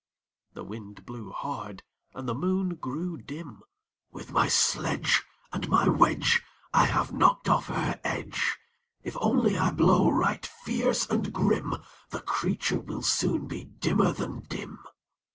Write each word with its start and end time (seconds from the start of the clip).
The 0.55 0.63
Wind 0.63 1.05
blew 1.05 1.29
hard, 1.29 1.83
and 2.15 2.27
the 2.27 2.33
Moon 2.33 2.69
grew 2.69 3.17
dim. 3.17 3.61
"With 4.11 4.31
my 4.31 4.47
sledge 4.47 5.23
And 5.53 5.69
my 5.69 5.87
wedge 5.87 6.41
I 6.73 6.85
have 6.85 7.13
knocked 7.13 7.47
off 7.47 7.67
her 7.67 7.99
edge! 8.03 8.57
If 9.03 9.15
only 9.21 9.59
I 9.59 9.69
blow 9.69 10.09
right 10.09 10.43
fierce 10.43 11.05
and 11.07 11.31
grim, 11.31 11.75
The 12.09 12.21
creature 12.21 12.79
will 12.79 13.03
soon 13.03 13.45
be 13.45 13.65
dimmer 13.65 14.11
than 14.11 14.39
dim." 14.45 14.79